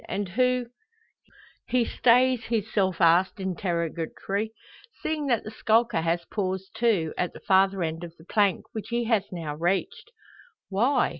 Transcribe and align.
And 0.09 0.29
who" 0.29 0.65
He 1.67 1.85
stays 1.85 2.45
his 2.45 2.73
self 2.73 2.99
asked 3.01 3.39
interrogatory, 3.39 4.51
seeing 5.03 5.27
that 5.27 5.43
the 5.43 5.51
skulker 5.51 6.01
has 6.01 6.25
paused 6.25 6.71
too 6.73 7.13
at 7.19 7.33
the 7.33 7.39
farther 7.41 7.83
end 7.83 8.03
of 8.03 8.15
the 8.17 8.25
plank, 8.25 8.65
which 8.71 8.87
he 8.89 9.03
has 9.03 9.25
now 9.31 9.53
reached. 9.55 10.09
Why? 10.69 11.09